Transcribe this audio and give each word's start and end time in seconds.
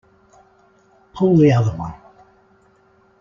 Pull 1.13 1.37
the 1.37 1.51
other 1.51 1.75
one! 1.77 1.93